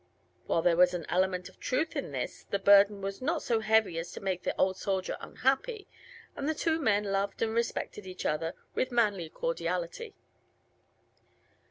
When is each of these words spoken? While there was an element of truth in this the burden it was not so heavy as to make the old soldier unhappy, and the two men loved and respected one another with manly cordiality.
While 0.47 0.63
there 0.63 0.77
was 0.77 0.95
an 0.95 1.05
element 1.09 1.47
of 1.47 1.59
truth 1.59 1.95
in 1.95 2.11
this 2.11 2.43
the 2.49 2.57
burden 2.57 2.97
it 2.97 3.01
was 3.01 3.21
not 3.21 3.43
so 3.43 3.59
heavy 3.59 3.99
as 3.99 4.11
to 4.13 4.19
make 4.19 4.41
the 4.41 4.59
old 4.59 4.75
soldier 4.77 5.15
unhappy, 5.21 5.87
and 6.35 6.49
the 6.49 6.55
two 6.55 6.79
men 6.79 7.03
loved 7.03 7.43
and 7.43 7.53
respected 7.53 8.05
one 8.07 8.15
another 8.23 8.55
with 8.73 8.91
manly 8.91 9.29
cordiality. 9.29 10.15